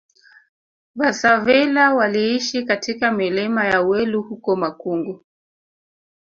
[0.95, 5.25] Vasavila waliishi katika milima ya Welu huko Makungu